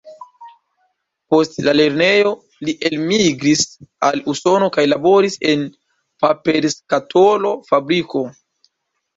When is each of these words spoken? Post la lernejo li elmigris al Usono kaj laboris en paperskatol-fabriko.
Post 1.33 1.57
la 1.67 1.73
lernejo 1.79 2.31
li 2.69 2.75
elmigris 2.89 3.61
al 4.09 4.17
Usono 4.35 4.71
kaj 4.79 4.87
laboris 4.95 5.37
en 5.53 5.67
paperskatol-fabriko. 6.25 8.25